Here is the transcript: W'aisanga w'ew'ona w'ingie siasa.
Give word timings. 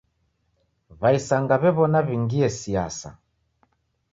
W'aisanga 0.99 1.55
w'ew'ona 1.61 1.99
w'ingie 2.07 2.49
siasa. 2.59 3.09